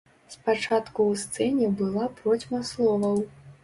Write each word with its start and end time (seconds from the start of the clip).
Спачатку 0.35 0.99
ў 1.11 1.21
сцэне 1.25 1.71
была 1.85 2.11
процьма 2.21 2.67
словаў. 2.75 3.27